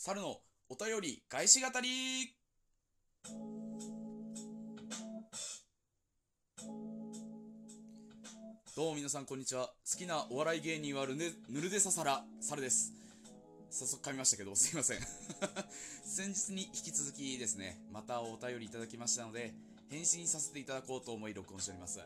[0.00, 0.36] 猿の
[0.68, 2.32] お便り返し語り。
[8.76, 9.66] どうも皆さんこんにちは。
[9.90, 12.92] 好きなお笑い芸人はルネヌルデササラ猿です。
[13.70, 14.98] 早速噛みましたけどすいません。
[16.06, 19.52] 先日に引き続きですねまたお便りいただきましたので
[19.90, 21.98] 返信させていただこうと思い録音しております。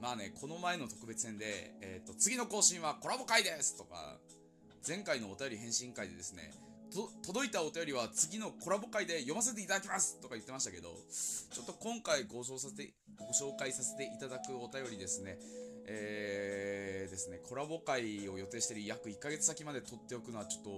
[0.00, 4.18] まあねこの前の特別編で、えーと次の更新はコラボ会ですとか
[4.88, 6.50] 前回のお便り返信会でですね
[7.22, 10.96] 届いたお便りは次のコラボ会で読ませていただきますとか言ってましたけど
[11.52, 15.36] ちょっと今回ご紹させてご紹介させていただくお便りですね
[15.90, 20.70] えー、ですねコラボ会を予定している約1ヶ月先まで撮っておくのはちょっと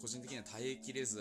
[0.00, 1.20] 個人的には耐えきれず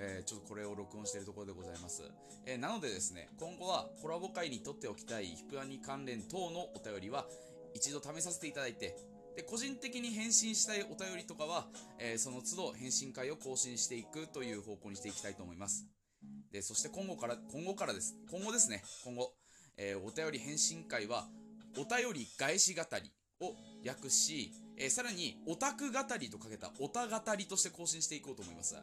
[0.00, 2.04] えー、ちょっとこれを録音しているところでございます。
[2.46, 7.26] えー、なのでですね、今後はコラボ会に撮っておきたいヒプアニ関連等のお便りは
[7.74, 8.96] 一度試させていただいて、
[9.38, 11.68] で個人的に返信したいお便りとかは、
[12.00, 15.86] えー、その都度返信会を更新していくという方向にしていきたいと思います。
[16.50, 18.16] で、そして今後から、今後からです。
[18.32, 19.32] 今後ですね、今後、
[19.76, 21.28] えお便り返信会は、
[21.76, 23.54] お便り返し語りを
[23.86, 28.74] 訳し、えー、さらにオタク語りとかけたオタ語りとして更新していこうと思います。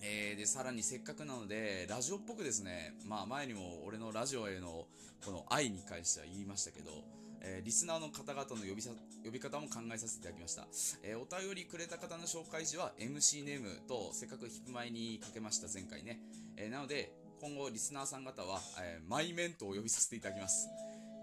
[0.00, 4.86] えー、で、さらにせっかくなので、ラジオっぽくですね、まあ前にも俺のラジオへの
[5.22, 8.90] この愛に関しては言いましたけど、えー、リスナーの方々の呼びさ
[9.24, 10.66] 呼び方も考えさせていただきました。
[11.02, 16.20] えー、お便りくれた方の紹介時は MC ネームとせっかくヒップ前にかけました前回ね。
[16.56, 20.68] えなので、今後リスナーさん方は、えー、マイメントを呼びさせていただきます。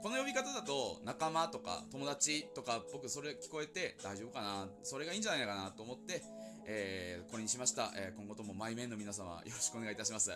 [0.01, 4.69] この呼び方だと仲間とか友達とか僕それ聞こえて大丈夫かな？
[4.83, 6.23] それがいいんじゃないかなと思って、
[6.65, 10.31] えー、これにしました、えー、今後ともマイメンの皆様よろしくお願いいたします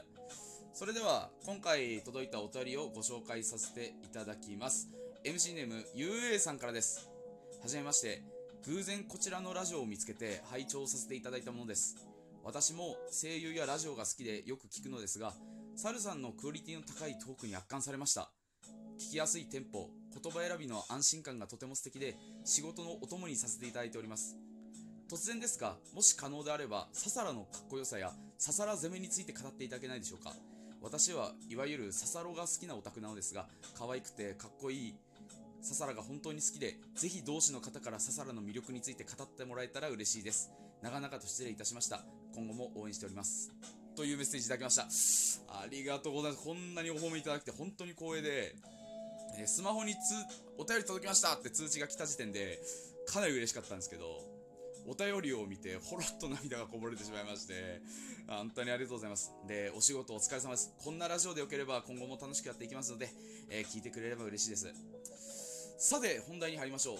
[0.73, 4.89] それでは今回届いたお便りをご紹介させていただきます
[5.25, 7.09] MC ネーム UA さんからです。
[7.61, 8.21] はじめまして。
[8.65, 11.95] 偶然こちらのラジオを見つけて拝聴させていただいたものです。
[12.43, 15.33] 私も声優やラジオが好きでよく聞くのですが
[15.77, 18.31] サルさんのクオリティの高いトークに圧巻されました。
[18.99, 24.35] 聞きやすいテンポ言葉選びの安心感がとても素敵で仕事のお供にさせていただいております。
[25.09, 30.33] 突然ですがもし可能であればササラのかっこよさやササラ攻めについて語っていただけないでしょうか。
[30.81, 34.95] 私はいわゆるササロが好きなオタクなのですが可愛くてかっこいい
[35.63, 40.51] ササラが本当に好きで、ぜひ同志の方からササラの魅力について語ってもらえたら嬉しいです。
[40.81, 42.01] 長々と失礼いたしました。
[42.35, 43.49] 今後も応援しております。
[43.95, 45.61] というメッセージいただきました。
[45.61, 46.43] ありがとうございます。
[46.43, 48.55] こんなにお褒めいただきて本当に光栄で、
[49.39, 49.95] えスマホに
[50.57, 52.59] お便り届きましたって通知が来た時点で、
[53.07, 54.21] かなり嬉しかったんですけど、
[54.85, 57.81] お便りを見て、ほろっと涙がこぼれてしまいまして、
[58.27, 59.31] 本当にありがとうございます。
[59.47, 60.73] で、お仕事お疲れ様です。
[60.77, 63.09] こんなラジオでよければ今後も楽しくやっていきますので、
[63.49, 64.73] えー、聞いてくれれば嬉しいです。
[65.83, 66.97] さて、本題に入りましょう。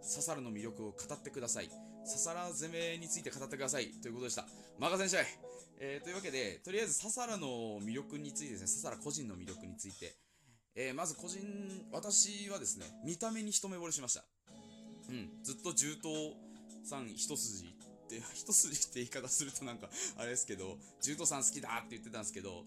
[0.00, 1.70] ササラの魅力を語ってください。
[2.04, 3.86] ササラ攻めについて語ってください。
[4.02, 4.44] ということでした。
[4.76, 5.26] 任せんしゃい。
[5.78, 10.16] えー、というわけで、とりあえずササラの魅力についてですね、ササラ個人の魅力について、
[10.74, 11.38] えー、まず個人、
[11.92, 14.24] 私はですね、見た目に一目惚れしました。
[15.10, 16.12] うん、ずっと重刀
[16.82, 22.64] さん一筋って、 一筋って言い方するとなんか、あれですけど、重刀さん好きだって言ってたんですけど、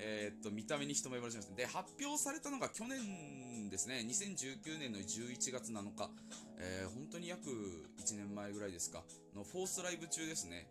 [0.00, 1.54] えー、っと、見た目に一目惚れしました。
[1.54, 6.10] で、発表されたのが去年ですね、2019年の11月7日、
[6.58, 9.02] えー、本当に約1年前ぐらいですか、
[9.34, 10.68] のフォースライブ中ですね。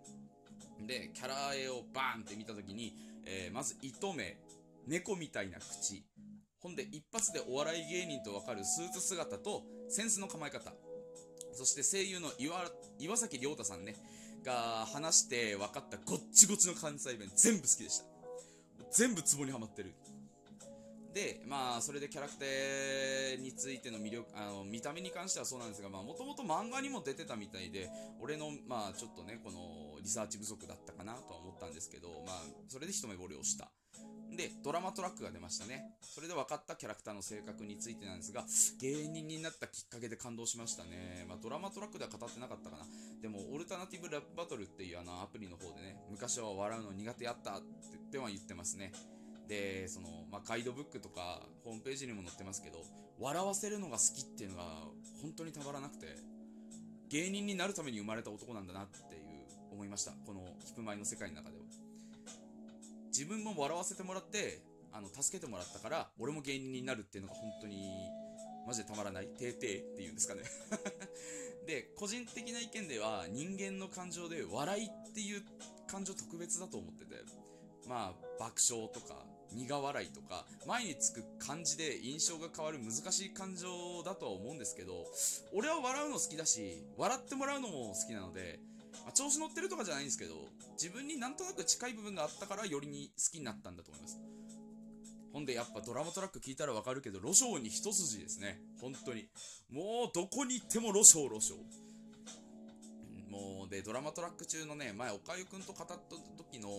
[0.86, 2.96] で、キャラ絵をバーンって見たときに、
[3.26, 4.38] えー、まず糸目、
[4.86, 6.06] 猫みたいな口、
[6.60, 10.74] ほんで一発でお笑い芸人とわかるスーツ姿とセンスの構え方、
[11.54, 13.96] そして声優の岩岩崎亮太さんね、
[14.44, 18.17] が話して分かったごっちごちの関西弁全部好きでした。
[18.92, 19.94] 全部ツボにはまってる。
[21.14, 27.90] でまあそれでキャラクターについての魅力あの見た目に関してはそうなんですがもともと漫画にも出てたみたいで
[28.22, 32.36] 俺のまあちょっとねこのリサーチ不足だったかなとは思ったんですけどまあ
[32.68, 33.72] それで一目惚れをした。
[34.38, 35.98] で、ドラマトラックが出ましたね。
[36.02, 38.46] それで分かったキャラクターの性格についてなんですが、
[38.80, 41.26] 芸人になったきっかけで感動しましたね。
[41.28, 42.86] まあ、ドラマトラックでは語ってなかったかな。
[43.20, 48.94] でも、オルタナティブラップバトルっていうあのアプリの方でね、昔は笑うの苦手やったって言っては言ってますね。
[49.48, 52.84] で、その、まあ、ガイドブックとか、ホームページにも載ってますけど、
[53.20, 54.64] 笑わせるのが好きっていうのが、
[55.22, 56.06] 本当にたまらなくて、
[57.10, 59.28] 芸人になるために生まれた男なんだなっていう
[59.72, 60.12] 思いました。
[60.26, 61.87] このヒプマイの世界の中では。
[63.08, 64.62] 自分も笑わせてもらって
[64.92, 68.10] あの助けてもらったから俺も芸人になるっていうのが本当に
[68.66, 70.44] マジでたまらないてーてーっていうんですかね。
[71.66, 75.44] で個人的な意見では人間の感情で笑いっていう
[75.86, 77.24] 感情特別だと思ってて
[77.88, 85.06] まあ爆笑とか苦笑いとか前につく漢字で印象が変わる難しい感情だとは思うんですけど
[85.54, 88.60] 俺は笑うの好きだし笑ってもらうのも好きなので
[89.04, 90.36] まあ、調子乗ってるとかじゃないんですけど、
[90.74, 94.20] 自分になんとなく近い部分があったからよりに好きになったんだと思います。
[95.34, 98.60] ほんでやっぱドラマトラック聞いたらわかるけど、ロショウに一筋ですね。
[98.82, 99.28] 本当に。
[99.70, 101.60] もうどこに行ってもロショウ、ロショウ。
[103.30, 106.70] もうで、ドラマトラック中のね、前、おかゆくんと語った時の、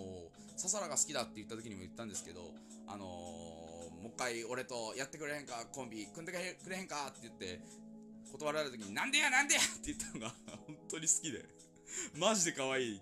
[0.56, 2.52] ササラが好きだって言った時にも言ったんですけど、
[2.88, 7.60] あのー、もう一回俺とやってくれへんか、コンビ、組んでくれへんかって言って、
[8.32, 10.34] 断られた時に、なんでやなんでやって言ったのが
[10.66, 11.44] 本当に好きで
[12.16, 13.00] マジで可愛い。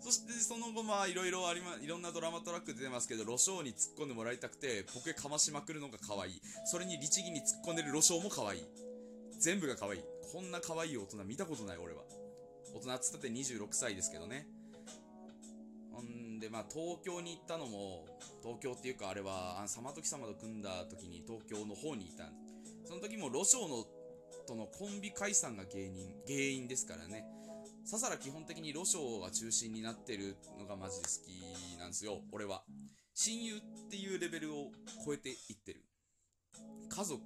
[0.00, 6.42] そしてその後まあいろいろありま、いろんなドラマトラック出てますけど、ロショウに突っ込んでもらいたくて、ボケかましまくるのが可愛い。
[6.66, 8.62] それに律儀に突っ込んでるロショウも可愛い。
[9.38, 10.00] 全部が可愛い。
[10.30, 12.02] こんな可愛い大人見たことない俺は。
[12.74, 14.46] 大人っつったって26歳ですけどね。
[15.90, 18.04] ほんで、まあ、東京に行ったのも、
[18.42, 22.24] 東京っていうか、あれは、あサマトキ様と組んだ時に東京の方にいた
[22.84, 23.86] その時も、ロショウの、
[24.46, 27.24] とのコンビ解散が芸人、原因ですからね。
[27.84, 32.64] ササラ基本的にロショウが中心になってるのがマジで好きなんですよ、俺は。
[33.12, 33.60] 親友っ
[33.90, 34.72] ていうレベルを
[35.04, 35.84] 超えていってる。
[36.88, 37.20] 家族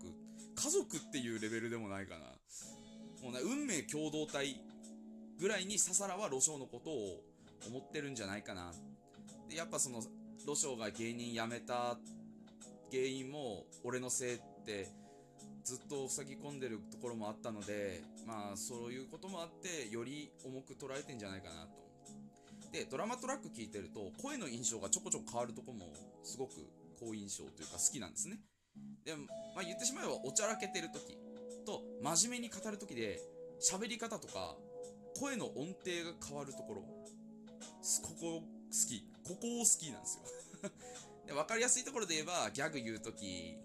[0.56, 2.26] 家族っていうレベルでもないかな。
[3.22, 4.60] もうね、運命共同体
[5.38, 7.22] ぐらいにササラはロショウのことを
[7.68, 8.72] 思ってるんじゃないかな。
[9.48, 10.02] で、やっぱその、
[10.44, 11.98] ロショウが芸人辞めた
[12.90, 14.88] 原因も俺のせいって
[15.64, 22.72] ずっと塞ぎ込んでるところもあったので、まあそういうこともあって、より重く捉えてんじゃないかなと。
[22.72, 25.86] で、ドラマトラック聞いてると、声の印象がちょこちょこ変わるとこも
[26.22, 26.52] すごく
[27.00, 28.38] 好印象というか好きなんですね。
[29.04, 31.18] で、まあ言ってしまえばおちゃらけてる時
[31.64, 33.20] と真面目に語る時で
[33.60, 34.56] 喋り方とか
[35.18, 39.04] 声の音程が変わるところ、ここ好き。
[39.24, 40.70] ここを好きなんですよ
[41.26, 41.32] で。
[41.32, 43.56] 分かりやすいところで言えば、ギャグ言うとき、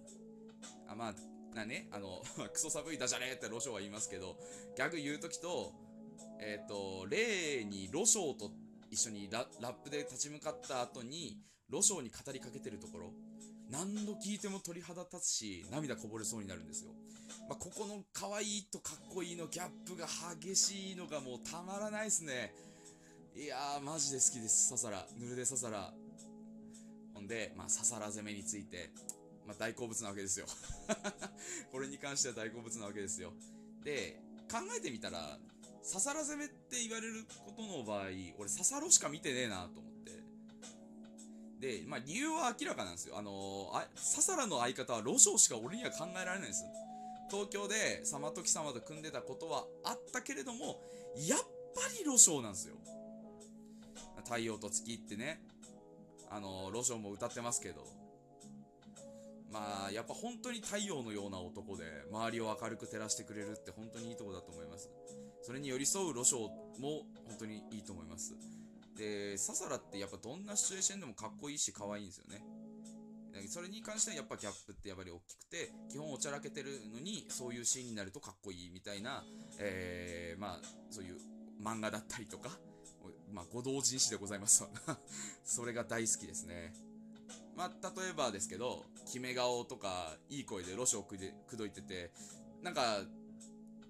[0.88, 1.16] あ、まあ、
[1.54, 2.24] なね、あの、
[2.54, 4.38] クソ寒いダジャレってロショウは言いますけど、
[4.76, 5.74] ギャグ言うときと、
[6.40, 8.52] えっ、ー、と、例にロショウと
[8.90, 11.40] 一緒にラップで立ち向かった後に、
[11.70, 13.14] ロショウに語りかけてるところ、
[13.70, 16.92] 何度聞いても鳥肌立つし、涙こぼれそうになるんですよ。
[17.50, 20.08] まあ、ここの可愛いとかっこいいのギャップが
[20.40, 22.54] 激しいのがもうたまらないですね。
[23.36, 25.08] いやー、マジで好きです、ササラ。
[25.18, 25.92] ヌルデササラ。
[27.16, 28.92] ほんで、まあ、ササラ攻めについて、
[29.45, 30.45] まあ、大好物なわけですよ。
[31.72, 33.34] これに関しては大好物なわけですよ。
[33.84, 35.40] で、考えてみたら、
[35.81, 38.07] ササラ攻めって言われることの場合、
[38.38, 40.24] 俺ササロしか見てねえなと思って。
[41.60, 43.18] で、まあ理由は明らかなんですよ。
[43.18, 46.63] あのー、あササラの相方はロショウしか俺には考えられないんです。
[47.30, 50.81] 東京でサマトキ様と組んでたことはあったけれども、
[51.16, 51.46] やっぱ
[52.00, 52.75] りロショウなんですよ。
[54.24, 55.42] 太陽と月ってね、
[56.30, 57.86] あのー、ロショウも歌ってますけど、
[59.54, 64.90] まあ、やっぱ本当に太陽のような男で、周りを明るく照らしてくれるって本当にいいとこだと思います。
[65.44, 68.34] それに寄り添うロショウも本当にいいと思います。
[68.98, 72.44] で、ササラってやっぱどんなシチュエーションでもかっこいいし可愛いんですよね。
[73.48, 79.24] それに関してはやっぱギャップってやっぱり大きくて、基本おちゃらけてるのに、そういうシーンになるとかっこいいみたいな、
[79.60, 80.60] えー、まあ、
[80.90, 81.18] そういう
[81.62, 82.50] 漫画だったりとか、
[83.32, 84.70] まあ、ご同人誌でございますわ
[85.44, 86.74] それが大好きですね。
[87.56, 91.18] まあ、例えばですけど、決め顔とか、いい声でロシをく
[91.58, 92.12] どいてて、
[92.62, 93.02] なんか、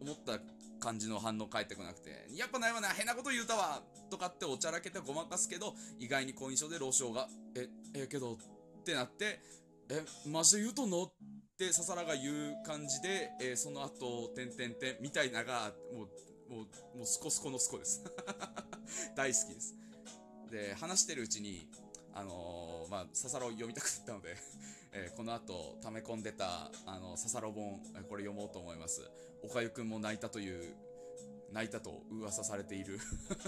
[0.02, 0.40] 思った
[0.80, 9.40] 感じの反応返ってこなくて、やっぱないわな、変なこと言うたわとかっておちゃらけてごまかすけど、意外に好印象でロショウが、え、ええけど、ってなって、
[9.90, 11.04] え、マジで言うとんの？
[11.04, 11.12] っ
[11.58, 16.04] てささらが言う感じで、えー、その後、てんてんてんみたいなが、も
[16.50, 16.62] う、も
[16.94, 18.04] う、もうスコスコのスコです。
[19.16, 19.76] 大好きです。
[20.52, 21.70] で、話してるうちに、
[22.14, 24.36] あのー、まあ、ササラを読みたくなったので
[24.94, 29.02] えー、この後、溜め込んでた、あの、ササラ本、これ読もうと思います。
[29.42, 30.76] おかゆくんも泣いたという、
[31.52, 33.00] 泣いたと噂されている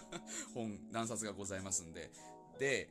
[0.56, 2.12] 本、何冊がございますんで。
[2.58, 2.90] で、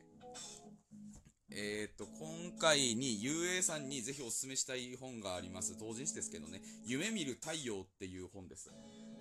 [1.51, 5.77] えっ、ー、と、今回に、ゆうえいさんにぜひお勧めしたい本があります。
[5.77, 8.71] 同人誌ですけどね、夢見る太陽っていう本です。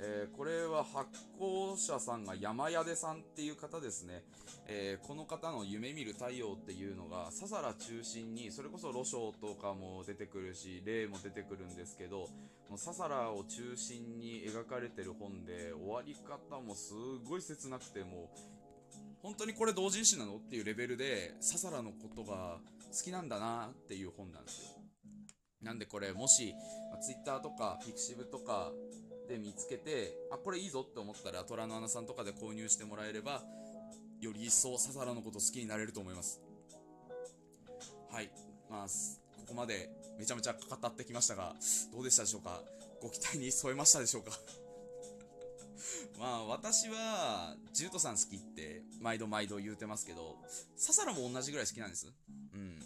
[0.01, 1.09] えー、これは発
[1.39, 4.23] 行者さんが山屋出さんっていう方ですね。
[4.67, 12.29] えー、この方の夢見る太陽っていうのが、ササラ中心に、それこそロショウとかも出てくるし、霊も出てくるんですけど、
[12.77, 16.95] ササラを中心に描かれてる本で、終わり方もす
[17.29, 18.55] ごい切なくて、もう
[19.23, 22.59] 本当にこれ同人誌なのっていうレベルで、ササラのことが
[22.93, 24.85] 好きなんだなっていう本なんですよ。
[25.63, 26.55] なんでこれ、もし、
[26.91, 28.71] ま、Twitter とか、ピクシブとか
[29.29, 33.43] で見つけて、あ、これいいぞって思ったら、虎の穴さんとかで購入してもらえれば、
[34.21, 36.41] より一層ササラのこと好きになれると思います。
[38.11, 38.31] はい。
[38.71, 41.55] まあ、ここまでめちゃめちゃ語ってきましたが、
[41.93, 42.63] どうでしたでしょうか？
[43.03, 44.31] ご期待に添えましたでしょうか？
[46.19, 50.39] まあ私はジュートさん好きって毎度毎度言うてますけど
[50.77, 52.07] ササラも同じぐらい好きなんです。
[52.55, 52.79] うん。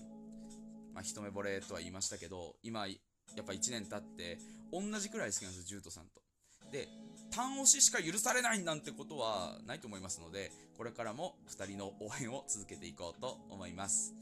[0.94, 2.94] まあ一目惚れとは言いましたけど今や
[3.42, 4.38] っぱ1年経って
[4.72, 6.22] 同じくらい好きなんですジュートさんと。
[6.70, 6.88] で
[7.30, 14.14] 単押ししか許されないなんてことはないと思いますのでこれからも2人の応援を続けていこうと思います。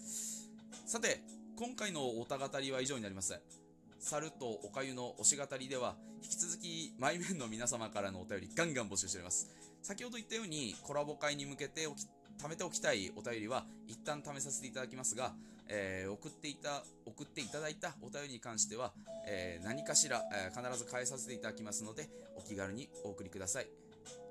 [0.87, 1.23] さて
[1.57, 3.41] 今回のおた語りは以上になります。
[3.99, 9.49] 猿とおかゆの推し語りでは引き続き前面の皆様からのお便りガンガン募集しております。
[9.83, 12.07] 先ほど言ったようにコラボ会に向けておき
[12.39, 15.33] 貯めておきたいお便りは一旦貯めさせていただきますが、
[15.69, 18.93] えー送っていた送っていただいたお便りに関しては、
[19.27, 23.69] えー何かしら、えー必ず返させていただきますのでお気軽にお送りください。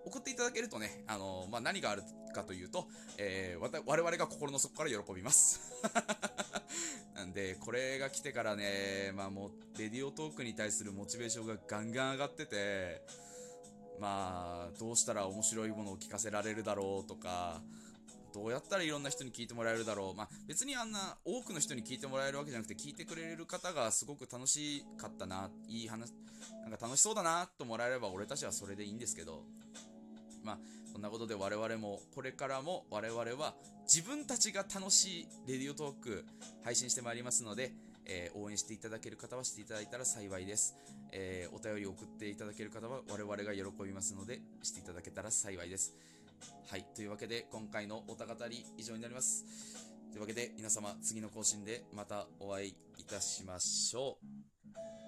[0.06, 2.88] 送っていただけるとね、あのまあ、何があるかというと、
[3.18, 5.60] えー我々が心の底から喜びます。
[7.16, 13.02] なんで、これが来てからね、まあもう、レディオトークに対するモチベーションがガンガン上がってて、
[14.00, 17.62] まあ、どうしたら面白いものを聞かせられるだろうとか、
[18.36, 20.14] どうやったらいろんな人に聞いてもらえるだろう。
[20.14, 26.12] まあ、別にあんな多くの人に聞いてもらえるわけじゃなくて、聞いてくれる方がすごく楽しかったな、いい話、
[26.64, 29.44] なんか楽しそうだなともらえれば俺たちはそれでいいんですけど、
[30.44, 30.58] まあ、
[30.92, 36.26] そんなことで我々も、これからも我々は自分たちが楽しいレディオトーク
[36.66, 37.72] 配信してまいりますので、
[38.06, 40.76] えー応援していただける方はしていただいたら幸いです。
[41.12, 45.96] えーお便り送っていただける方は我々が喜びますので、していただけたら幸いです。
[46.70, 46.86] はい。
[46.96, 49.46] というわけで、今回のおた語り以上になります。
[50.12, 55.05] というわけで、皆様、次の更新でまたお会いいたしましょう。